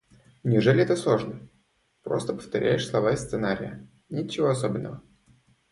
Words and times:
Неужели 0.43 0.81
это 0.81 0.95
сложно? 0.95 1.47
Просто 2.01 2.33
повторяешь 2.33 2.89
слова 2.89 3.13
из 3.13 3.19
сценария, 3.19 3.87
ничего 4.09 4.47
особенного. 4.49 5.03